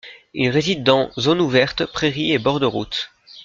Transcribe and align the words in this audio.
Il 0.33 0.49
réside 0.49 0.81
dans 0.83 1.11
zones 1.19 1.39
ouvertes, 1.41 1.85
prairies 1.85 2.31
et 2.31 2.39
bords 2.39 2.59
de 2.59 2.65
routes. 2.65 3.11